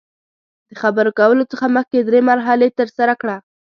د 0.69 0.71
خبرو 0.81 1.11
کولو 1.19 1.43
څخه 1.51 1.65
مخکې 1.75 1.97
درې 2.07 2.19
مرحلې 2.29 2.67
ترسره 2.79 3.13
کړه. 3.21 3.37